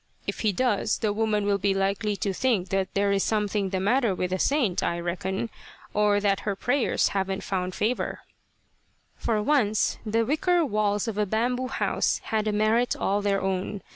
[0.25, 3.79] If he does, the woman will be likely to think that there is something the
[3.79, 5.51] matter with the saint, I reckon,
[5.93, 8.21] or that her prayers havn't found favour."
[9.15, 13.83] For once the wicker walls of a bamboo house had a merit all their own.